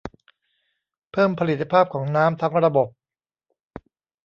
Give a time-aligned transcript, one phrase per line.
[1.11, 2.87] เพิ่มผลิตภาพของน้ำ ทั้งระบบ